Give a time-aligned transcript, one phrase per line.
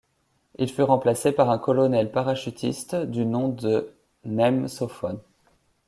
[0.57, 3.93] Il fut remplacé par un colonel parachutiste du nom de
[4.25, 5.21] Nhem Sophon.